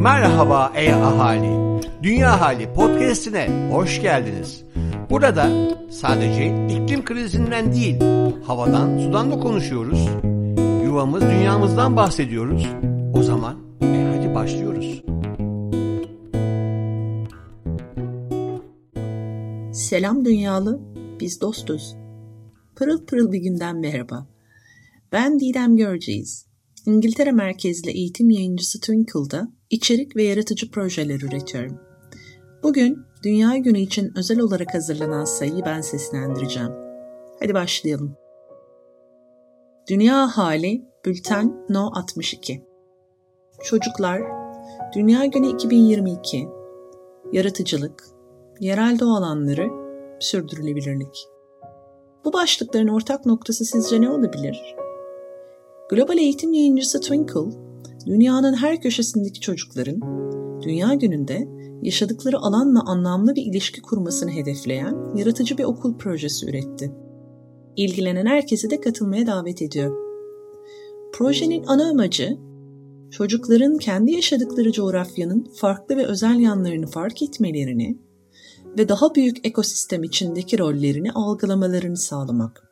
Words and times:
Merhaba 0.00 0.72
ey 0.74 0.92
ahali. 0.92 1.82
Dünya 2.02 2.40
Hali 2.40 2.72
podcast'ine 2.72 3.70
hoş 3.72 4.02
geldiniz. 4.02 4.64
Burada 5.10 5.50
sadece 5.90 6.66
iklim 6.68 7.04
krizinden 7.04 7.72
değil, 7.72 8.00
havadan, 8.46 8.98
sudan 8.98 9.30
da 9.30 9.40
konuşuyoruz. 9.40 10.08
Yuvamız, 10.84 11.22
dünyamızdan 11.22 11.96
bahsediyoruz. 11.96 12.68
O 13.14 13.22
zaman 13.22 13.56
e 13.82 14.16
hadi 14.16 14.34
başlıyoruz. 14.34 15.02
Selam 19.72 20.24
dünyalı, 20.24 20.80
biz 21.20 21.40
dostuz. 21.40 21.96
Pırıl 22.76 23.06
pırıl 23.06 23.32
bir 23.32 23.38
günden 23.38 23.76
merhaba. 23.76 24.26
Ben 25.12 25.40
Didem 25.40 25.76
Görceğiz. 25.76 26.45
İngiltere 26.86 27.32
merkezli 27.32 27.90
eğitim 27.90 28.30
yayıncısı 28.30 28.80
Twinkle'da 28.80 29.48
içerik 29.70 30.16
ve 30.16 30.22
yaratıcı 30.22 30.70
projeler 30.70 31.20
üretiyorum. 31.20 31.80
Bugün 32.62 32.98
Dünya 33.24 33.56
Günü 33.56 33.78
için 33.78 34.12
özel 34.16 34.40
olarak 34.40 34.74
hazırlanan 34.74 35.24
sayıyı 35.24 35.64
ben 35.64 35.80
seslendireceğim. 35.80 36.72
Hadi 37.40 37.54
başlayalım. 37.54 38.16
Dünya 39.90 40.28
Hali 40.28 40.84
Bülten 41.04 41.66
No 41.68 41.90
62 41.94 42.64
Çocuklar 43.64 44.22
Dünya 44.94 45.24
Günü 45.24 45.46
2022 45.46 46.48
Yaratıcılık 47.32 48.04
Yerel 48.60 48.98
doğa 48.98 49.16
alanları 49.16 49.70
Sürdürülebilirlik 50.20 51.26
Bu 52.24 52.32
başlıkların 52.32 52.88
ortak 52.88 53.26
noktası 53.26 53.64
sizce 53.64 54.00
ne 54.00 54.10
olabilir? 54.10 54.76
Global 55.90 56.18
eğitim 56.18 56.52
yayıncısı 56.52 57.00
Twinkle, 57.00 57.40
dünyanın 58.06 58.54
her 58.54 58.80
köşesindeki 58.80 59.40
çocukların 59.40 60.00
Dünya 60.62 60.94
Günü'nde 60.94 61.48
yaşadıkları 61.82 62.38
alanla 62.38 62.80
anlamlı 62.86 63.34
bir 63.34 63.42
ilişki 63.42 63.82
kurmasını 63.82 64.30
hedefleyen 64.30 65.16
yaratıcı 65.16 65.58
bir 65.58 65.64
okul 65.64 65.98
projesi 65.98 66.46
üretti. 66.46 66.92
İlgilenen 67.76 68.26
herkesi 68.26 68.70
de 68.70 68.80
katılmaya 68.80 69.26
davet 69.26 69.62
ediyor. 69.62 69.96
Projenin 71.12 71.64
ana 71.66 71.90
amacı, 71.90 72.38
çocukların 73.10 73.78
kendi 73.78 74.12
yaşadıkları 74.12 74.72
coğrafyanın 74.72 75.46
farklı 75.54 75.96
ve 75.96 76.06
özel 76.06 76.40
yanlarını 76.40 76.86
fark 76.86 77.22
etmelerini 77.22 77.98
ve 78.78 78.88
daha 78.88 79.14
büyük 79.14 79.46
ekosistem 79.46 80.02
içindeki 80.02 80.58
rollerini 80.58 81.12
algılamalarını 81.12 81.96
sağlamak. 81.96 82.65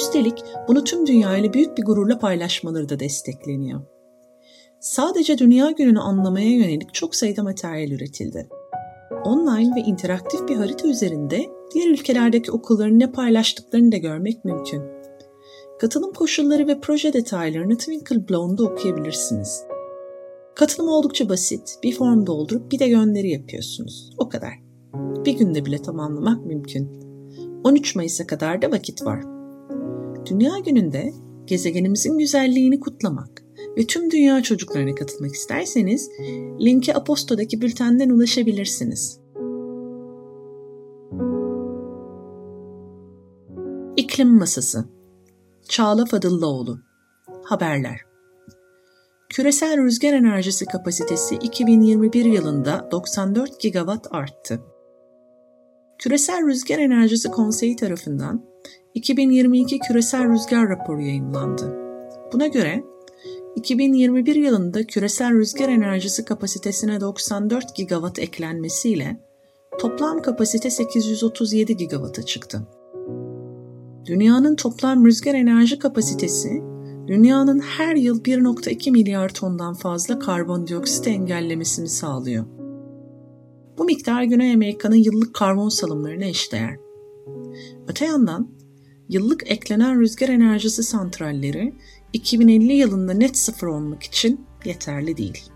Üstelik 0.00 0.44
bunu 0.68 0.84
tüm 0.84 1.06
dünya 1.06 1.36
ile 1.36 1.52
büyük 1.52 1.78
bir 1.78 1.82
gururla 1.82 2.18
paylaşmaları 2.18 2.88
da 2.88 3.00
destekleniyor. 3.00 3.80
Sadece 4.80 5.38
Dünya 5.38 5.70
Günü'nü 5.70 5.98
anlamaya 5.98 6.50
yönelik 6.50 6.94
çok 6.94 7.14
sayıda 7.14 7.42
materyal 7.42 7.90
üretildi. 7.90 8.48
Online 9.24 9.76
ve 9.76 9.80
interaktif 9.80 10.48
bir 10.48 10.56
harita 10.56 10.88
üzerinde 10.88 11.46
diğer 11.74 11.90
ülkelerdeki 11.90 12.52
okulların 12.52 12.98
ne 12.98 13.12
paylaştıklarını 13.12 13.92
da 13.92 13.96
görmek 13.96 14.44
mümkün. 14.44 14.82
Katılım 15.80 16.12
koşulları 16.12 16.66
ve 16.66 16.80
proje 16.80 17.12
detaylarını 17.12 17.78
Twinkle 17.78 18.28
blogunda 18.28 18.64
okuyabilirsiniz. 18.64 19.64
Katılım 20.56 20.88
oldukça 20.88 21.28
basit. 21.28 21.78
Bir 21.82 21.92
form 21.92 22.26
doldurup 22.26 22.72
bir 22.72 22.78
de 22.78 22.88
gönderi 22.88 23.30
yapıyorsunuz. 23.30 24.10
O 24.18 24.28
kadar. 24.28 24.52
Bir 25.24 25.32
günde 25.32 25.64
bile 25.64 25.82
tamamlamak 25.82 26.46
mümkün. 26.46 27.00
13 27.64 27.96
Mayıs'a 27.96 28.26
kadar 28.26 28.62
da 28.62 28.70
vakit 28.70 29.04
var. 29.04 29.39
Dünya 30.30 30.58
Günü'nde 30.58 31.12
gezegenimizin 31.46 32.18
güzelliğini 32.18 32.80
kutlamak 32.80 33.42
ve 33.76 33.86
tüm 33.86 34.10
dünya 34.10 34.42
çocuklarına 34.42 34.94
katılmak 34.94 35.34
isterseniz 35.34 36.10
linke 36.60 36.94
Aposto'daki 36.94 37.60
bültenden 37.60 38.10
ulaşabilirsiniz. 38.10 39.20
İklim 43.96 44.38
Masası 44.38 44.84
Çağla 45.68 46.04
Fadıllıoğlu 46.04 46.78
Haberler 47.44 48.00
Küresel 49.28 49.84
rüzgar 49.84 50.12
enerjisi 50.12 50.66
kapasitesi 50.66 51.34
2021 51.34 52.24
yılında 52.24 52.88
94 52.90 53.60
gigawatt 53.60 54.06
arttı. 54.10 54.62
Küresel 56.00 56.46
Rüzgar 56.46 56.78
Enerjisi 56.78 57.28
Konseyi 57.28 57.76
tarafından 57.76 58.44
2022 58.94 59.78
Küresel 59.78 60.32
Rüzgar 60.32 60.68
Raporu 60.68 61.00
yayınlandı. 61.00 61.76
Buna 62.32 62.46
göre 62.46 62.84
2021 63.56 64.34
yılında 64.34 64.86
küresel 64.86 65.32
rüzgar 65.32 65.68
enerjisi 65.68 66.24
kapasitesine 66.24 67.00
94 67.00 67.76
gigawatt 67.76 68.18
eklenmesiyle 68.18 69.20
toplam 69.78 70.22
kapasite 70.22 70.70
837 70.70 71.76
gigawatt'a 71.76 72.22
çıktı. 72.22 72.62
Dünyanın 74.06 74.56
toplam 74.56 75.06
rüzgar 75.06 75.34
enerji 75.34 75.78
kapasitesi, 75.78 76.62
dünyanın 77.06 77.58
her 77.60 77.96
yıl 77.96 78.22
1.2 78.22 78.90
milyar 78.90 79.28
tondan 79.28 79.74
fazla 79.74 80.18
karbondioksit 80.18 81.08
engellemesini 81.08 81.88
sağlıyor. 81.88 82.59
Bu 83.80 83.84
miktar 83.84 84.22
Güney 84.22 84.54
Amerika'nın 84.54 84.96
yıllık 84.96 85.34
karbon 85.34 85.68
salımlarına 85.68 86.24
eşdeğer. 86.24 86.76
Öte 87.88 88.04
yandan 88.04 88.50
yıllık 89.08 89.50
eklenen 89.50 90.00
rüzgar 90.00 90.28
enerjisi 90.28 90.82
santralleri 90.82 91.74
2050 92.12 92.72
yılında 92.72 93.12
net 93.12 93.38
sıfır 93.38 93.66
olmak 93.66 94.02
için 94.02 94.46
yeterli 94.64 95.16
değil. 95.16 95.50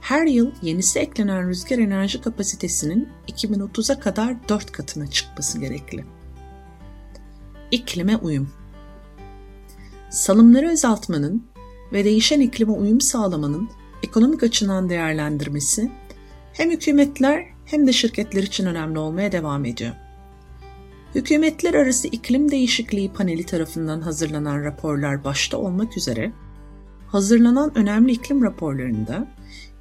Her 0.00 0.26
yıl 0.26 0.50
yenisi 0.62 0.98
eklenen 0.98 1.48
rüzgar 1.48 1.78
enerji 1.78 2.20
kapasitesinin 2.20 3.08
2030'a 3.28 4.00
kadar 4.00 4.48
4 4.48 4.72
katına 4.72 5.06
çıkması 5.06 5.60
gerekli. 5.60 6.04
İklime 7.70 8.16
uyum 8.16 8.50
Salımları 10.10 10.70
azaltmanın 10.70 11.46
ve 11.92 12.04
değişen 12.04 12.40
iklime 12.40 12.72
uyum 12.72 13.00
sağlamanın 13.00 13.68
ekonomik 14.02 14.42
açıdan 14.42 14.88
değerlendirmesi 14.88 16.03
hem 16.56 16.70
hükümetler 16.70 17.44
hem 17.64 17.86
de 17.86 17.92
şirketler 17.92 18.42
için 18.42 18.66
önemli 18.66 18.98
olmaya 18.98 19.32
devam 19.32 19.64
ediyor. 19.64 19.94
Hükümetler 21.14 21.74
arası 21.74 22.08
iklim 22.08 22.50
değişikliği 22.50 23.12
paneli 23.12 23.46
tarafından 23.46 24.00
hazırlanan 24.00 24.64
raporlar 24.64 25.24
başta 25.24 25.56
olmak 25.56 25.96
üzere 25.96 26.32
hazırlanan 27.06 27.78
önemli 27.78 28.12
iklim 28.12 28.42
raporlarında 28.42 29.26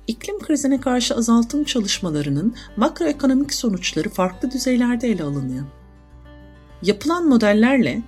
iklim 0.08 0.40
krizine 0.40 0.82
karşı 0.82 1.16
azaltım 1.16 1.64
çalışmalarının 1.64 2.56
makroekonomik 2.78 3.54
sonuçları 3.54 4.10
farklı 4.10 4.52
düzeylerde 4.52 5.08
ele 5.08 5.24
alınıyor. 5.24 5.66
Yapılan 6.82 7.28
modellerle 7.28 8.02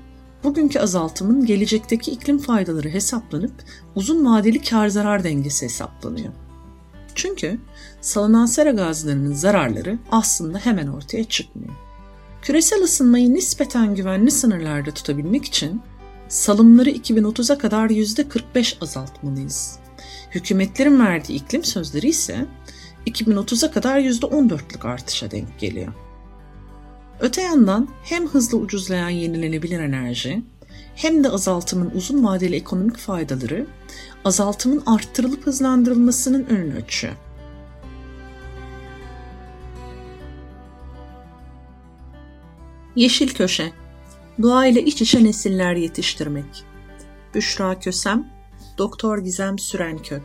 bugünkü 0.44 0.80
azaltımın 0.80 1.46
gelecekteki 1.46 2.12
iklim 2.12 2.38
faydaları 2.38 2.90
hesaplanıp 2.90 3.54
uzun 3.96 4.26
vadeli 4.26 4.62
kar 4.62 4.88
zarar 4.88 5.24
dengesi 5.24 5.66
hesaplanıyor. 5.66 6.34
Çünkü 7.16 7.60
salınan 8.02 8.46
sera 8.46 8.72
gazlarının 8.72 9.34
zararları 9.34 10.00
aslında 10.12 10.60
hemen 10.60 10.88
ortaya 10.88 11.24
çıkmıyor. 11.24 11.74
Küresel 12.42 12.84
ısınmayı 12.84 13.34
nispeten 13.34 13.96
güvenli 13.96 14.32
sınırlarda 14.32 14.92
tutabilmek 14.92 15.46
için 15.46 15.82
salımları 16.28 16.90
2030'a 16.90 17.58
kadar 17.58 17.90
%45 17.90 18.84
azaltmalıyız. 18.84 19.80
Hükümetlerin 20.32 21.00
verdiği 21.00 21.34
iklim 21.34 21.64
sözleri 21.64 22.08
ise 22.08 22.46
2030'a 23.08 23.72
kadar 23.72 24.00
%14'lük 24.00 24.88
artışa 24.88 25.32
denk 25.32 25.60
geliyor. 25.60 25.94
Öte 27.20 27.42
yandan 27.42 27.88
hem 28.04 28.28
hızlı 28.28 28.58
ucuzlayan 28.58 29.10
yenilenebilir 29.10 29.80
enerji 29.80 30.44
hem 30.96 31.24
de 31.24 31.30
azaltımın 31.30 31.92
uzun 31.96 32.26
vadeli 32.26 32.56
ekonomik 32.56 32.98
faydaları 32.98 33.68
azaltımın 34.26 34.84
arttırılıp 34.86 35.46
hızlandırılmasının 35.46 36.46
önünü 36.46 36.76
açıyor. 36.76 37.14
Yeşil 42.96 43.34
Köşe 43.34 43.72
Doğa 44.42 44.66
ile 44.66 44.84
iç 44.84 45.02
içe 45.02 45.24
nesiller 45.24 45.76
yetiştirmek 45.76 46.64
Büşra 47.36 47.80
Kösem 47.80 48.28
Doktor 48.78 49.18
Gizem 49.18 49.60
Sürenkök 49.60 50.24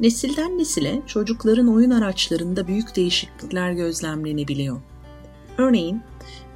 Nesilden 0.00 0.58
nesile 0.58 1.02
çocukların 1.06 1.74
oyun 1.74 1.90
araçlarında 1.90 2.66
büyük 2.66 2.96
değişiklikler 2.96 3.72
gözlemlenebiliyor. 3.72 4.80
Örneğin 5.58 6.02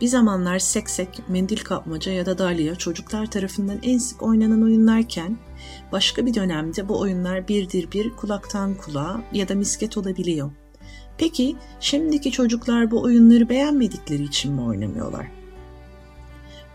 bir 0.00 0.06
zamanlar 0.06 0.58
seksek, 0.58 1.22
mendil 1.28 1.56
kapmaca 1.56 2.12
ya 2.12 2.26
da 2.26 2.38
dalya 2.38 2.74
çocuklar 2.74 3.26
tarafından 3.26 3.78
en 3.82 3.98
sık 3.98 4.22
oynanan 4.22 4.62
oyunlarken 4.62 5.38
başka 5.92 6.26
bir 6.26 6.34
dönemde 6.34 6.88
bu 6.88 7.00
oyunlar 7.00 7.48
birdir 7.48 7.92
bir 7.92 8.10
kulaktan 8.10 8.74
kulağa 8.74 9.20
ya 9.32 9.48
da 9.48 9.54
misket 9.54 9.96
olabiliyor. 9.96 10.50
Peki 11.18 11.56
şimdiki 11.80 12.30
çocuklar 12.30 12.90
bu 12.90 13.02
oyunları 13.02 13.48
beğenmedikleri 13.48 14.22
için 14.22 14.52
mi 14.52 14.60
oynamıyorlar? 14.60 15.26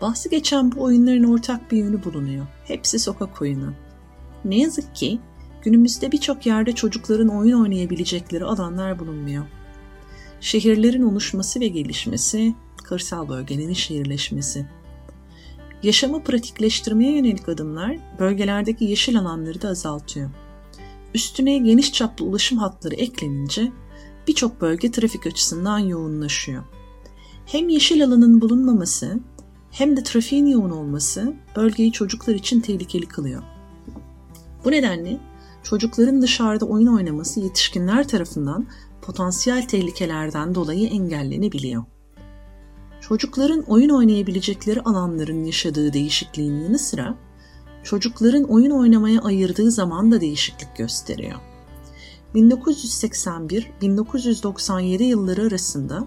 Bahsi 0.00 0.30
geçen 0.30 0.72
bu 0.72 0.82
oyunların 0.82 1.24
ortak 1.24 1.72
bir 1.72 1.76
yönü 1.76 2.04
bulunuyor. 2.04 2.46
Hepsi 2.64 2.98
sokak 2.98 3.42
oyunu. 3.42 3.72
Ne 4.44 4.58
yazık 4.58 4.94
ki 4.94 5.20
Günümüzde 5.62 6.12
birçok 6.12 6.46
yerde 6.46 6.72
çocukların 6.72 7.28
oyun 7.28 7.62
oynayabilecekleri 7.62 8.44
alanlar 8.44 8.98
bulunmuyor. 8.98 9.44
Şehirlerin 10.40 11.02
oluşması 11.02 11.60
ve 11.60 11.68
gelişmesi, 11.68 12.54
kırsal 12.90 13.28
bölgenin 13.28 13.72
şehirleşmesi. 13.72 14.66
Yaşamı 15.82 16.24
pratikleştirmeye 16.24 17.16
yönelik 17.16 17.48
adımlar 17.48 17.96
bölgelerdeki 18.18 18.84
yeşil 18.84 19.18
alanları 19.18 19.62
da 19.62 19.68
azaltıyor. 19.68 20.30
Üstüne 21.14 21.58
geniş 21.58 21.92
çaplı 21.92 22.24
ulaşım 22.24 22.58
hatları 22.58 22.94
eklenince 22.94 23.72
birçok 24.28 24.60
bölge 24.60 24.90
trafik 24.90 25.26
açısından 25.26 25.78
yoğunlaşıyor. 25.78 26.64
Hem 27.46 27.68
yeşil 27.68 28.04
alanın 28.04 28.40
bulunmaması 28.40 29.20
hem 29.70 29.96
de 29.96 30.02
trafiğin 30.02 30.46
yoğun 30.46 30.70
olması 30.70 31.34
bölgeyi 31.56 31.92
çocuklar 31.92 32.34
için 32.34 32.60
tehlikeli 32.60 33.06
kılıyor. 33.06 33.42
Bu 34.64 34.70
nedenle 34.70 35.20
çocukların 35.62 36.22
dışarıda 36.22 36.64
oyun 36.64 36.86
oynaması 36.86 37.40
yetişkinler 37.40 38.08
tarafından 38.08 38.66
potansiyel 39.02 39.68
tehlikelerden 39.68 40.54
dolayı 40.54 40.88
engellenebiliyor. 40.88 41.84
Çocukların 43.10 43.62
oyun 43.62 43.88
oynayabilecekleri 43.88 44.80
alanların 44.80 45.44
yaşadığı 45.44 45.92
değişikliğin 45.92 46.60
yanı 46.60 46.78
sıra 46.78 47.14
çocukların 47.82 48.44
oyun 48.44 48.70
oynamaya 48.70 49.20
ayırdığı 49.20 49.70
zaman 49.70 50.12
da 50.12 50.20
değişiklik 50.20 50.76
gösteriyor. 50.76 51.38
1981-1997 52.34 55.02
yılları 55.02 55.42
arasında 55.42 56.06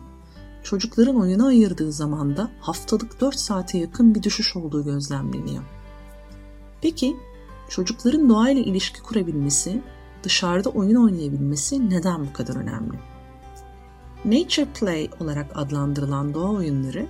çocukların 0.64 1.22
oyuna 1.22 1.48
ayırdığı 1.48 1.92
zamanda 1.92 2.52
haftalık 2.60 3.22
4 3.22 3.36
saate 3.36 3.78
yakın 3.78 4.16
bir 4.16 4.24
düşüş 4.24 4.56
olduğu 4.56 4.84
gözlemleniyor. 4.84 5.64
Peki 6.82 7.16
çocukların 7.70 8.30
doğayla 8.30 8.62
ilişki 8.62 9.02
kurabilmesi, 9.02 9.82
dışarıda 10.24 10.70
oyun 10.70 10.96
oynayabilmesi 10.96 11.90
neden 11.90 12.26
bu 12.26 12.34
kadar 12.34 12.56
önemli? 12.56 13.13
Nature 14.26 14.66
Play 14.80 15.10
olarak 15.20 15.52
adlandırılan 15.56 16.34
doğa 16.34 16.50
oyunları 16.50 17.06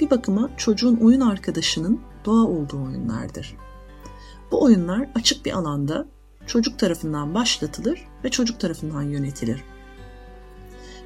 bir 0.00 0.10
bakıma 0.10 0.50
çocuğun 0.56 0.96
oyun 0.96 1.20
arkadaşının 1.20 2.00
doğa 2.24 2.44
olduğu 2.44 2.82
oyunlardır. 2.82 3.56
Bu 4.50 4.62
oyunlar 4.62 5.08
açık 5.14 5.44
bir 5.44 5.52
alanda 5.52 6.06
çocuk 6.46 6.78
tarafından 6.78 7.34
başlatılır 7.34 8.08
ve 8.24 8.30
çocuk 8.30 8.60
tarafından 8.60 9.02
yönetilir. 9.02 9.64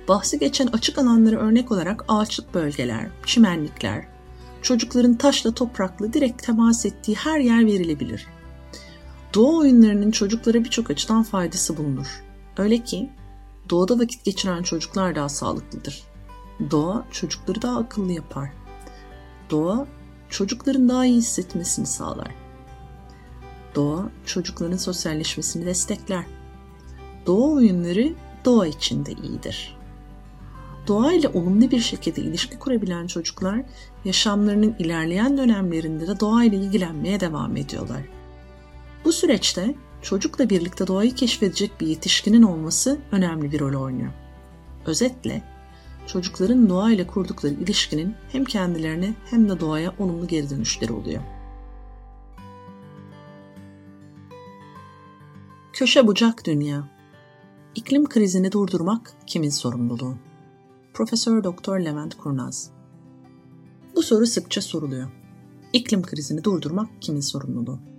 Bahsi 0.08 0.38
geçen 0.38 0.66
açık 0.66 0.98
alanları 0.98 1.38
örnek 1.38 1.72
olarak 1.72 2.04
ağaçlık 2.08 2.54
bölgeler, 2.54 3.08
çimenlikler, 3.26 4.04
çocukların 4.62 5.14
taşla 5.14 5.54
toprakla 5.54 6.12
direkt 6.12 6.43
temas 6.43 6.87
ettiği 6.87 7.14
her 7.14 7.40
yer 7.40 7.66
verilebilir. 7.66 8.26
Doğa 9.34 9.58
oyunlarının 9.58 10.10
çocuklara 10.10 10.64
birçok 10.64 10.90
açıdan 10.90 11.22
faydası 11.22 11.76
bulunur. 11.76 12.25
Öyle 12.58 12.78
ki 12.78 13.10
doğada 13.71 13.99
vakit 13.99 14.25
geçiren 14.25 14.63
çocuklar 14.63 15.15
daha 15.15 15.29
sağlıklıdır. 15.29 16.03
Doğa 16.71 17.05
çocukları 17.11 17.63
daha 17.63 17.79
akıllı 17.79 18.13
yapar. 18.13 18.53
Doğa 19.51 19.87
çocukların 20.31 20.89
daha 20.89 21.07
iyi 21.07 21.17
hissetmesini 21.17 21.87
sağlar. 21.87 22.35
Doğa 23.75 24.11
çocukların 24.27 24.77
sosyalleşmesini 24.77 25.67
destekler. 25.67 26.25
Doğa 27.27 27.51
oyunları 27.51 28.15
doğa 28.45 28.67
içinde 28.67 29.13
iyidir. 29.13 29.77
Doğayla 30.87 31.33
olumlu 31.33 31.71
bir 31.71 31.81
şekilde 31.81 32.21
ilişki 32.21 32.59
kurabilen 32.59 33.07
çocuklar 33.07 33.63
yaşamlarının 34.05 34.77
ilerleyen 34.79 35.39
dönemlerinde 35.39 36.07
de 36.07 36.21
doğayla 36.21 36.59
ilgilenmeye 36.59 37.21
devam 37.21 37.57
ediyorlar. 37.57 38.03
Bu 39.05 39.13
süreçte 39.13 39.75
çocukla 40.06 40.50
birlikte 40.50 40.87
doğayı 40.87 41.14
keşfedecek 41.14 41.81
bir 41.81 41.87
yetişkinin 41.87 42.43
olması 42.43 42.99
önemli 43.12 43.53
bir 43.53 43.61
rol 43.61 43.82
oynuyor. 43.82 44.12
Özetle 44.87 45.43
çocukların 46.06 46.69
doğayla 46.69 47.06
kurdukları 47.06 47.55
ilişkinin 47.55 48.14
hem 48.32 48.44
kendilerine 48.44 49.14
hem 49.31 49.49
de 49.49 49.61
doğaya 49.61 49.94
olumlu 49.99 50.26
geri 50.26 50.50
dönüşleri 50.50 50.93
oluyor. 50.93 51.23
Köşe 55.73 56.06
bucak 56.06 56.47
dünya. 56.47 56.88
İklim 57.75 58.08
krizini 58.08 58.53
durdurmak 58.53 59.12
kimin 59.26 59.50
sorumluluğu? 59.50 60.14
Profesör 60.94 61.44
Doktor 61.44 61.81
Levent 61.81 62.14
Kurnaz. 62.17 62.70
Bu 63.97 64.03
soru 64.03 64.26
sıkça 64.26 64.62
soruluyor. 64.62 65.11
İklim 65.73 66.03
krizini 66.03 66.44
durdurmak 66.44 66.88
kimin 67.00 67.20
sorumluluğu? 67.20 67.95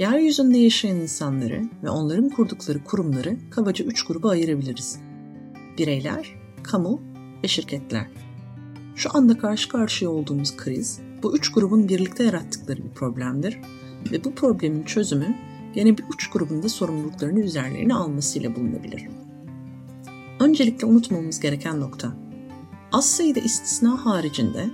Yeryüzünde 0.00 0.58
yaşayan 0.58 0.96
insanları 0.96 1.62
ve 1.82 1.90
onların 1.90 2.28
kurdukları 2.28 2.84
kurumları 2.84 3.36
kabaca 3.50 3.84
üç 3.84 4.02
gruba 4.02 4.30
ayırabiliriz. 4.30 4.98
Bireyler, 5.78 6.34
kamu 6.62 7.00
ve 7.44 7.48
şirketler. 7.48 8.06
Şu 8.96 9.16
anda 9.16 9.38
karşı 9.38 9.68
karşıya 9.68 10.10
olduğumuz 10.10 10.56
kriz, 10.56 11.00
bu 11.22 11.36
üç 11.36 11.52
grubun 11.52 11.88
birlikte 11.88 12.24
yarattıkları 12.24 12.84
bir 12.84 12.90
problemdir 12.90 13.58
ve 14.12 14.24
bu 14.24 14.34
problemin 14.34 14.82
çözümü 14.82 15.36
gene 15.74 15.98
bir 15.98 16.04
uç 16.14 16.30
grubunda 16.30 16.68
sorumluluklarını 16.68 17.40
üzerlerine 17.40 17.94
almasıyla 17.94 18.56
bulunabilir. 18.56 19.08
Öncelikle 20.40 20.86
unutmamamız 20.86 21.40
gereken 21.40 21.80
nokta. 21.80 22.12
Az 22.92 23.10
sayıda 23.10 23.40
istisna 23.40 24.04
haricinde 24.06 24.66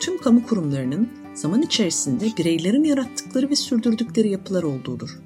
tüm 0.00 0.18
kamu 0.18 0.46
kurumlarının 0.46 1.23
zaman 1.34 1.62
içerisinde 1.62 2.26
bireylerin 2.38 2.84
yarattıkları 2.84 3.50
ve 3.50 3.56
sürdürdükleri 3.56 4.30
yapılar 4.30 4.62
olduğudur. 4.62 5.20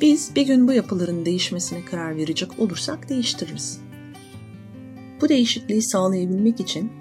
Biz 0.00 0.36
bir 0.36 0.46
gün 0.46 0.68
bu 0.68 0.72
yapıların 0.72 1.26
değişmesine 1.26 1.84
karar 1.84 2.16
verecek 2.16 2.58
olursak 2.58 3.08
değiştiririz. 3.08 3.80
Bu 5.20 5.28
değişikliği 5.28 5.82
sağlayabilmek 5.82 6.60
için 6.60 6.92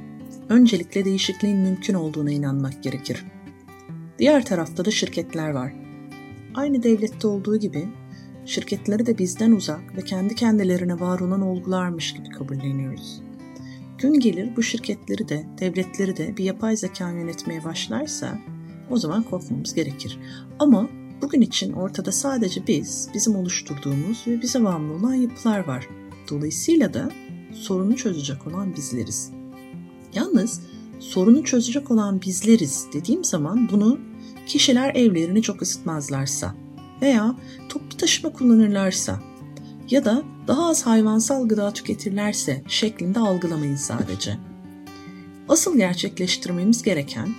öncelikle 0.49 1.05
değişikliğin 1.05 1.57
mümkün 1.57 1.93
olduğuna 1.93 2.31
inanmak 2.31 2.83
gerekir. 2.83 3.25
Diğer 4.19 4.45
tarafta 4.45 4.85
da 4.85 4.91
şirketler 4.91 5.49
var. 5.49 5.73
Aynı 6.55 6.83
devlette 6.83 7.27
olduğu 7.27 7.57
gibi 7.57 7.87
şirketleri 8.45 9.05
de 9.05 9.17
bizden 9.17 9.51
uzak 9.51 9.97
ve 9.97 10.01
kendi 10.01 10.35
kendilerine 10.35 10.99
var 10.99 11.19
olan 11.19 11.41
olgularmış 11.41 12.13
gibi 12.13 12.29
kabulleniyoruz. 12.29 13.21
Gün 14.03 14.19
gelir 14.19 14.55
bu 14.55 14.63
şirketleri 14.63 15.29
de, 15.29 15.45
devletleri 15.59 16.17
de 16.17 16.37
bir 16.37 16.43
yapay 16.43 16.77
zeka 16.77 17.11
yönetmeye 17.11 17.63
başlarsa 17.63 18.39
o 18.89 18.97
zaman 18.97 19.23
korkmamız 19.23 19.73
gerekir. 19.73 20.19
Ama 20.59 20.89
bugün 21.21 21.41
için 21.41 21.73
ortada 21.73 22.11
sadece 22.11 22.67
biz, 22.67 23.09
bizim 23.13 23.35
oluşturduğumuz 23.35 24.23
ve 24.27 24.41
bize 24.41 24.63
bağımlı 24.63 24.93
olan 24.93 25.13
yapılar 25.13 25.67
var. 25.67 25.87
Dolayısıyla 26.29 26.93
da 26.93 27.11
sorunu 27.53 27.95
çözecek 27.95 28.47
olan 28.47 28.75
bizleriz. 28.75 29.31
Yalnız 30.13 30.61
sorunu 30.99 31.43
çözecek 31.43 31.91
olan 31.91 32.21
bizleriz 32.21 32.85
dediğim 32.93 33.23
zaman 33.23 33.69
bunu 33.71 33.99
kişiler 34.47 34.95
evlerini 34.95 35.41
çok 35.41 35.61
ısıtmazlarsa 35.61 36.55
veya 37.01 37.35
toplu 37.69 37.97
taşıma 37.97 38.33
kullanırlarsa 38.33 39.19
ya 39.89 40.05
da 40.05 40.23
daha 40.47 40.69
az 40.69 40.85
hayvansal 40.85 41.47
gıda 41.47 41.73
tüketirlerse 41.73 42.63
şeklinde 42.67 43.19
algılamayın 43.19 43.75
sadece. 43.75 44.37
Asıl 45.49 45.77
gerçekleştirmemiz 45.77 46.83
gereken 46.83 47.29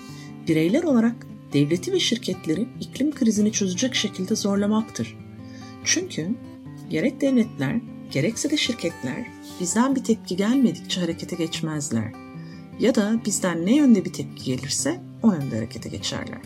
bireyler 0.49 0.83
olarak 0.83 1.27
devleti 1.53 1.93
ve 1.93 2.01
şirketleri 2.01 2.69
iklim 2.81 3.15
krizini 3.15 3.53
çözecek 3.53 3.95
şekilde 3.95 4.37
zorlamaktır. 4.37 5.17
Çünkü 5.85 6.29
gerek 6.91 7.21
devletler 7.21 7.81
gerekse 8.11 8.51
de 8.51 8.57
şirketler 8.57 9.27
bizden 9.61 9.97
bir 9.97 10.05
tepki 10.05 10.37
gelmedikçe 10.37 11.01
harekete 11.01 11.37
geçmezler. 11.37 12.13
Ya 12.81 12.95
da 12.95 13.21
bizden 13.27 13.67
ne 13.67 13.77
yönde 13.77 14.05
bir 14.05 14.13
tepki 14.13 14.45
gelirse 14.45 15.01
o 15.23 15.33
yönde 15.33 15.57
harekete 15.57 15.89
geçerler. 15.89 16.41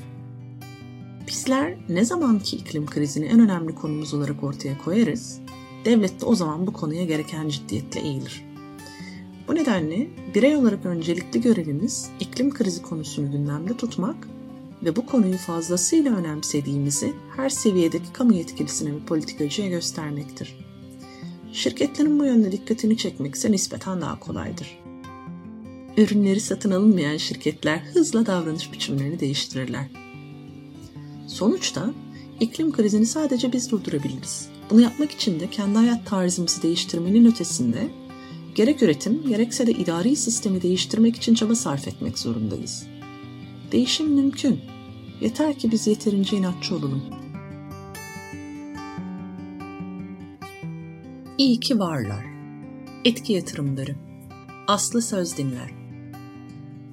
Bizler 1.29 1.75
ne 1.89 2.05
zaman 2.05 2.39
ki 2.39 2.57
iklim 2.57 2.87
krizini 2.87 3.27
en 3.27 3.41
önemli 3.41 3.75
konumuz 3.75 4.15
olarak 4.15 4.45
ortaya 4.45 4.79
koyarız, 4.79 5.41
devlet 5.89 6.21
de 6.21 6.25
o 6.25 6.35
zaman 6.35 6.67
bu 6.67 6.73
konuya 6.73 7.05
gereken 7.05 7.49
ciddiyetle 7.49 8.01
eğilir. 8.01 8.45
Bu 9.49 9.55
nedenle 9.55 10.09
birey 10.35 10.57
olarak 10.57 10.87
öncelikli 10.87 11.41
görevimiz 11.41 12.11
iklim 12.21 12.51
krizi 12.51 12.83
konusunu 12.83 13.33
gündemde 13.33 13.77
tutmak 13.77 14.29
ve 14.85 14.97
bu 14.97 15.07
konuyu 15.07 15.37
fazlasıyla 15.37 16.17
önemsediğimizi 16.17 17.13
her 17.37 17.49
seviyedeki 17.49 18.13
kamu 18.13 18.35
yetkilisine 18.35 18.95
ve 18.95 18.99
politikacıya 19.07 19.69
göstermektir. 19.69 20.59
Şirketlerin 21.53 22.19
bu 22.19 22.25
yönde 22.25 22.53
dikkatini 22.53 22.97
çekmek 22.97 23.35
ise 23.35 23.53
nispeten 23.53 24.01
daha 24.01 24.21
kolaydır. 24.21 24.79
Ürünleri 25.97 26.41
satın 26.41 26.71
alınmayan 26.71 27.17
şirketler 27.17 27.79
hızla 27.79 28.27
davranış 28.27 28.73
biçimlerini 28.73 29.21
değiştirirler. 29.21 29.87
Sonuçta 31.27 31.91
iklim 32.41 32.73
krizini 32.73 33.07
sadece 33.07 33.53
biz 33.53 33.71
durdurabiliriz. 33.71 34.49
Bunu 34.71 34.81
yapmak 34.81 35.11
için 35.11 35.41
de 35.41 35.51
kendi 35.51 35.79
hayat 35.79 36.07
tarzımızı 36.07 36.63
değiştirmenin 36.63 37.27
ötesinde 37.27 37.91
gerek 38.55 38.83
üretim 38.83 39.29
gerekse 39.29 39.67
de 39.67 39.73
idari 39.73 40.17
sistemi 40.17 40.63
değiştirmek 40.63 41.17
için 41.17 41.35
çaba 41.35 41.55
sarf 41.55 41.89
etmek 41.89 42.19
zorundayız. 42.19 42.87
Değişim 43.73 44.09
mümkün. 44.15 44.61
Yeter 45.21 45.59
ki 45.59 45.73
biz 45.73 45.87
yeterince 45.87 46.37
inatçı 46.37 46.77
olalım. 46.77 47.03
İyi 51.39 51.61
ki 51.61 51.79
varlar. 51.79 52.25
Etki 53.05 53.33
yatırımları. 53.33 53.97
Aslı 54.67 55.03
söz 55.03 55.37
dinler. 55.37 55.71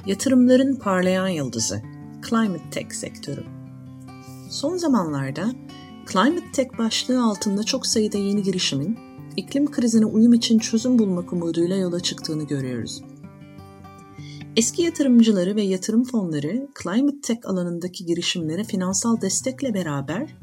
Yatırımların 0.05 0.75
parlayan 0.75 1.27
yıldızı. 1.27 1.81
Climate 2.29 2.69
Tech 2.71 2.91
sektörü. 2.91 3.54
Son 4.49 4.77
zamanlarda 4.77 5.51
Climate 6.11 6.51
Tech 6.53 6.77
başlığı 6.77 7.23
altında 7.23 7.63
çok 7.63 7.87
sayıda 7.87 8.17
yeni 8.17 8.43
girişimin 8.43 8.97
iklim 9.37 9.71
krizine 9.71 10.05
uyum 10.05 10.33
için 10.33 10.59
çözüm 10.59 10.99
bulmak 10.99 11.33
umuduyla 11.33 11.75
yola 11.75 11.99
çıktığını 11.99 12.43
görüyoruz. 12.43 13.01
Eski 14.55 14.81
yatırımcıları 14.81 15.55
ve 15.55 15.61
yatırım 15.61 16.03
fonları 16.03 16.67
Climate 16.83 17.21
Tech 17.21 17.39
alanındaki 17.45 18.05
girişimlere 18.05 18.63
finansal 18.63 19.21
destekle 19.21 19.73
beraber 19.73 20.35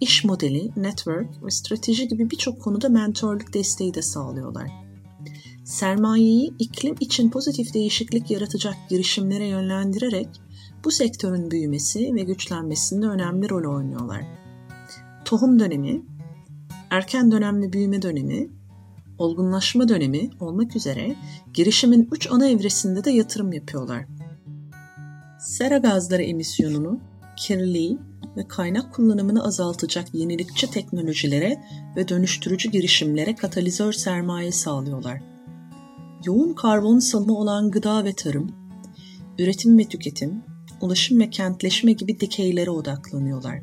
iş 0.00 0.24
modeli, 0.24 0.70
network 0.76 1.44
ve 1.44 1.50
strateji 1.50 2.08
gibi 2.08 2.30
birçok 2.30 2.62
konuda 2.62 2.88
mentorluk 2.88 3.54
desteği 3.54 3.94
de 3.94 4.02
sağlıyorlar. 4.02 4.70
Sermayeyi 5.64 6.54
iklim 6.58 6.94
için 7.00 7.30
pozitif 7.30 7.74
değişiklik 7.74 8.30
yaratacak 8.30 8.74
girişimlere 8.90 9.46
yönlendirerek 9.46 10.28
bu 10.84 10.90
sektörün 10.90 11.50
büyümesi 11.50 12.14
ve 12.14 12.22
güçlenmesinde 12.22 13.06
önemli 13.06 13.50
rol 13.50 13.76
oynuyorlar. 13.76 14.24
Tohum 15.24 15.58
dönemi, 15.58 16.02
erken 16.90 17.32
dönemli 17.32 17.72
büyüme 17.72 18.02
dönemi, 18.02 18.50
olgunlaşma 19.18 19.88
dönemi 19.88 20.30
olmak 20.40 20.76
üzere 20.76 21.16
girişimin 21.54 22.08
üç 22.12 22.30
ana 22.30 22.48
evresinde 22.48 23.04
de 23.04 23.10
yatırım 23.10 23.52
yapıyorlar. 23.52 24.04
Sera 25.40 25.78
gazları 25.78 26.22
emisyonunu, 26.22 27.00
kirliliği 27.36 27.98
ve 28.36 28.48
kaynak 28.48 28.94
kullanımını 28.94 29.44
azaltacak 29.44 30.14
yenilikçi 30.14 30.70
teknolojilere 30.70 31.64
ve 31.96 32.08
dönüştürücü 32.08 32.70
girişimlere 32.70 33.34
katalizör 33.34 33.92
sermaye 33.92 34.52
sağlıyorlar. 34.52 35.22
Yoğun 36.24 36.54
karbon 36.54 36.98
salımı 36.98 37.38
olan 37.38 37.70
gıda 37.70 38.04
ve 38.04 38.12
tarım, 38.12 38.52
üretim 39.38 39.78
ve 39.78 39.84
tüketim, 39.84 40.42
ulaşım 40.82 41.20
ve 41.20 41.30
kentleşme 41.30 41.92
gibi 41.92 42.20
dikeylere 42.20 42.70
odaklanıyorlar. 42.70 43.58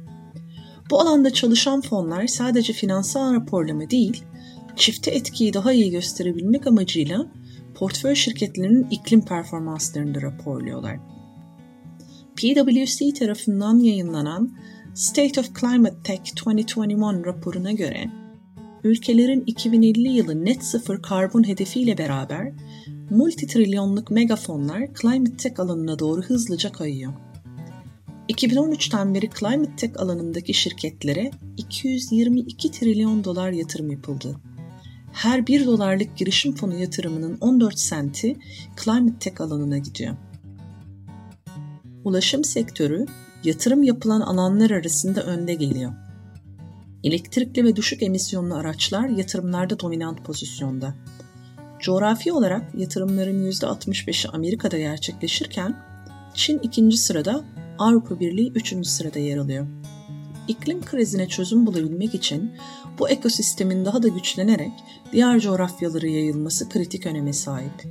Bu 0.91 0.99
alanda 0.99 1.33
çalışan 1.33 1.81
fonlar 1.81 2.27
sadece 2.27 2.73
finansal 2.73 3.33
raporlama 3.33 3.89
değil, 3.89 4.23
çifte 4.75 5.11
etkiyi 5.11 5.53
daha 5.53 5.73
iyi 5.73 5.91
gösterebilmek 5.91 6.67
amacıyla 6.67 7.25
portföy 7.75 8.15
şirketlerinin 8.15 8.87
iklim 8.91 9.25
performanslarını 9.25 10.15
da 10.15 10.21
raporluyorlar. 10.21 10.99
PwC 12.35 13.13
tarafından 13.13 13.79
yayınlanan 13.79 14.51
State 14.95 15.39
of 15.39 15.59
Climate 15.59 16.03
Tech 16.03 16.19
2021 16.31 17.25
raporuna 17.25 17.71
göre 17.71 18.11
ülkelerin 18.83 19.43
2050 19.45 20.09
yılı 20.09 20.45
net 20.45 20.63
sıfır 20.63 21.01
karbon 21.01 21.47
hedefiyle 21.47 21.97
beraber 21.97 22.51
multitrilyonluk 23.09 24.11
megafonlar 24.11 24.87
Climate 25.01 25.37
Tech 25.37 25.59
alanına 25.59 25.99
doğru 25.99 26.21
hızlıca 26.21 26.71
kayıyor. 26.71 27.13
2013'ten 28.29 29.13
beri 29.13 29.29
Climate 29.39 29.75
Tech 29.75 29.99
alanındaki 29.99 30.53
şirketlere 30.53 31.31
222 31.57 32.71
trilyon 32.71 33.23
dolar 33.23 33.51
yatırım 33.51 33.91
yapıldı. 33.91 34.35
Her 35.13 35.47
1 35.47 35.65
dolarlık 35.65 36.17
girişim 36.17 36.55
fonu 36.55 36.75
yatırımının 36.75 37.37
14 37.41 37.79
senti 37.79 38.35
Climate 38.83 39.19
Tech 39.19 39.41
alanına 39.41 39.77
gidiyor. 39.77 40.15
Ulaşım 42.03 42.43
sektörü 42.43 43.05
yatırım 43.43 43.83
yapılan 43.83 44.21
alanlar 44.21 44.71
arasında 44.71 45.23
önde 45.23 45.53
geliyor. 45.53 45.93
Elektrikli 47.03 47.63
ve 47.63 47.75
düşük 47.75 48.03
emisyonlu 48.03 48.55
araçlar 48.55 49.09
yatırımlarda 49.09 49.79
dominant 49.79 50.25
pozisyonda. 50.25 50.95
Coğrafi 51.79 52.33
olarak 52.33 52.75
yatırımların 52.75 53.51
%65'i 53.51 54.29
Amerika'da 54.29 54.77
gerçekleşirken 54.77 55.75
Çin 56.33 56.59
ikinci 56.59 56.97
sırada, 56.97 57.43
Avrupa 57.77 58.19
Birliği 58.19 58.51
üçüncü 58.51 58.89
sırada 58.89 59.19
yer 59.19 59.37
alıyor. 59.37 59.67
İklim 60.47 60.85
krizine 60.85 61.27
çözüm 61.27 61.65
bulabilmek 61.65 62.15
için 62.15 62.51
bu 62.99 63.09
ekosistemin 63.09 63.85
daha 63.85 64.03
da 64.03 64.07
güçlenerek 64.07 64.71
diğer 65.11 65.39
coğrafyalara 65.39 66.07
yayılması 66.07 66.69
kritik 66.69 67.05
öneme 67.05 67.33
sahip. 67.33 67.83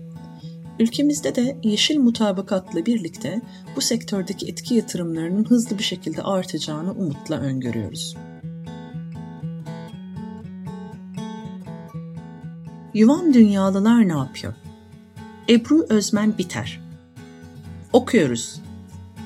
Ülkemizde 0.79 1.35
de 1.35 1.59
yeşil 1.63 1.99
mutabakatla 1.99 2.87
birlikte 2.87 3.41
bu 3.77 3.81
sektördeki 3.81 4.47
etki 4.47 4.75
yatırımlarının 4.75 5.45
hızlı 5.45 5.79
bir 5.79 5.85
şekilde 5.85 6.23
artacağını 6.23 6.93
umutla 6.93 7.41
öngörüyoruz. 7.41 8.17
Yuvam 12.99 13.35
Dünyalılar 13.35 14.09
ne 14.09 14.13
yapıyor? 14.13 14.55
Ebru 15.49 15.87
Özmen 15.89 16.39
Biter 16.39 16.81
Okuyoruz. 17.93 18.61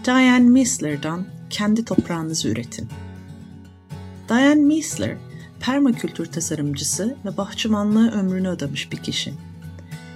Diane 0.05 0.49
Misler'dan 0.49 1.25
Kendi 1.51 1.85
Toprağınızı 1.85 2.49
Üretin. 2.49 2.89
Diane 4.29 4.55
Misler, 4.55 5.17
permakültür 5.61 6.27
tasarımcısı 6.27 7.17
ve 7.25 7.37
bahçıvanlığa 7.37 8.13
ömrünü 8.13 8.49
adamış 8.49 8.93
bir 8.93 8.97
kişi. 8.97 9.35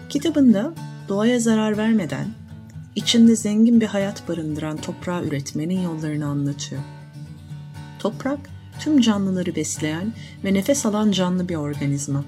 Kitabında 0.09 0.75
doğaya 1.09 1.41
zarar 1.41 1.77
vermeden, 1.77 2.27
içinde 2.95 3.37
zengin 3.37 3.81
bir 3.81 3.87
hayat 3.87 4.29
barındıran 4.29 4.77
toprağı 4.77 5.25
üretmenin 5.25 5.81
yollarını 5.81 6.27
anlatıyor. 6.27 6.83
Toprak, 7.99 8.51
tüm 8.81 9.01
canlıları 9.01 9.57
besleyen 9.57 10.13
ve 10.45 10.55
nefes 10.55 10.87
alan 10.87 11.11
canlı 11.11 11.49
bir 11.49 11.57
organizma. 11.57 12.25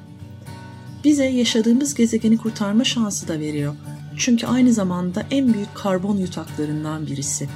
Bize 1.04 1.24
yaşadığımız 1.24 1.94
gezegeni 1.94 2.38
kurtarma 2.38 2.84
şansı 2.84 3.28
da 3.28 3.40
veriyor. 3.40 3.74
Çünkü 4.16 4.46
aynı 4.46 4.72
zamanda 4.72 5.26
en 5.30 5.54
büyük 5.54 5.74
karbon 5.74 6.16
yutaklarından 6.16 7.06
birisi. 7.06 7.48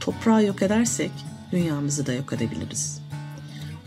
Toprağı 0.00 0.44
yok 0.44 0.62
edersek 0.62 1.10
dünyamızı 1.52 2.06
da 2.06 2.12
yok 2.12 2.32
edebiliriz. 2.32 3.00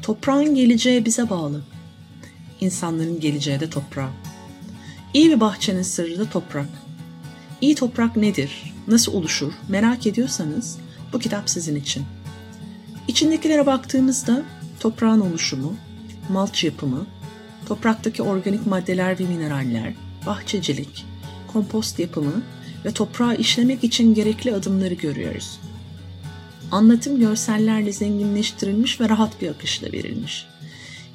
Toprağın 0.01 0.55
geleceği 0.55 1.05
bize 1.05 1.29
bağlı. 1.29 1.61
İnsanların 2.61 3.19
geleceği 3.19 3.59
de 3.59 3.69
toprağa. 3.69 4.09
İyi 5.13 5.29
bir 5.29 5.39
bahçenin 5.39 5.81
sırrı 5.81 6.19
da 6.19 6.29
toprak. 6.29 6.69
İyi 7.61 7.75
toprak 7.75 8.15
nedir, 8.15 8.73
nasıl 8.87 9.13
oluşur 9.13 9.53
merak 9.69 10.07
ediyorsanız 10.07 10.77
bu 11.13 11.19
kitap 11.19 11.49
sizin 11.49 11.75
için. 11.75 12.03
İçindekilere 13.07 13.65
baktığımızda 13.65 14.43
toprağın 14.79 15.19
oluşumu, 15.19 15.75
malç 16.29 16.63
yapımı, 16.63 17.05
topraktaki 17.67 18.23
organik 18.23 18.67
maddeler 18.67 19.19
ve 19.19 19.23
mineraller, 19.23 19.93
bahçecilik, 20.25 21.05
kompost 21.53 21.99
yapımı 21.99 22.43
ve 22.85 22.91
toprağı 22.91 23.35
işlemek 23.35 23.83
için 23.83 24.13
gerekli 24.13 24.53
adımları 24.53 24.93
görüyoruz. 24.93 25.59
Anlatım 26.71 27.19
görsellerle 27.19 27.93
zenginleştirilmiş 27.93 29.01
ve 29.01 29.09
rahat 29.09 29.41
bir 29.41 29.49
akışla 29.49 29.91
verilmiş. 29.91 30.45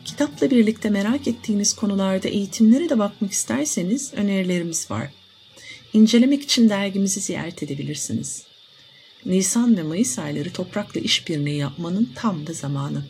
Kitapla 0.05 0.50
birlikte 0.50 0.90
merak 0.90 1.28
ettiğiniz 1.28 1.73
konularda 1.73 2.28
eğitimlere 2.28 2.88
de 2.88 2.99
bakmak 2.99 3.33
isterseniz 3.33 4.14
önerilerimiz 4.14 4.90
var. 4.90 5.09
İncelemek 5.93 6.43
için 6.43 6.69
dergimizi 6.69 7.21
ziyaret 7.21 7.62
edebilirsiniz. 7.62 8.43
Nisan 9.26 9.76
ve 9.76 9.83
Mayıs 9.83 10.19
ayları 10.19 10.52
toprakla 10.52 11.00
işbirliği 11.00 11.57
yapmanın 11.57 12.09
tam 12.14 12.47
da 12.47 12.52
zamanı. 12.52 13.02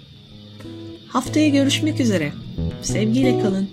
Haftaya 1.09 1.49
görüşmek 1.49 2.01
üzere. 2.01 2.33
Sevgiyle 2.83 3.43
kalın. 3.43 3.69